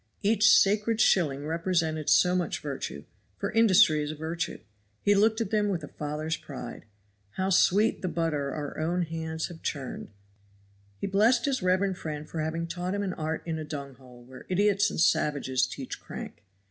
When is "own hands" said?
8.79-9.49